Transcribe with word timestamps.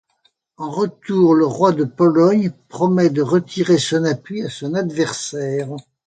En 0.57 0.71
retour, 0.71 1.35
le 1.35 1.45
roi 1.45 1.73
de 1.73 1.83
Pologne 1.83 2.51
promet 2.69 3.11
de 3.11 3.21
retirer 3.21 3.77
son 3.77 4.03
appui 4.03 4.41
à 4.41 4.49
son 4.49 4.73
adversaire. 4.73 5.69